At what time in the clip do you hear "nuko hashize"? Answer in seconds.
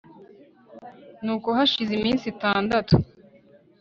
1.23-1.91